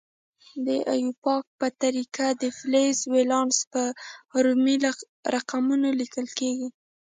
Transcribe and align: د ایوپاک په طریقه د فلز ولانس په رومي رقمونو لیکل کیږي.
د 0.67 0.69
ایوپاک 0.93 1.43
په 1.59 1.67
طریقه 1.83 2.25
د 2.41 2.43
فلز 2.57 2.97
ولانس 3.13 3.57
په 3.71 3.81
رومي 4.43 4.75
رقمونو 5.35 5.87
لیکل 5.99 6.27
کیږي. 6.39 6.67